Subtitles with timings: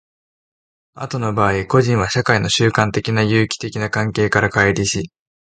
[0.95, 5.11] 後の場合、個人は社会の習慣的な有機的な関係から乖離し、